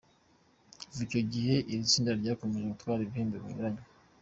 Kuva 0.87 1.01
icyo 1.05 1.21
gihe 1.31 1.55
iri 1.71 1.87
tsinda 1.89 2.11
ryakomeje 2.19 2.65
gutwara 2.71 2.99
ibihembo 3.03 3.35
binyuranye. 3.43 3.81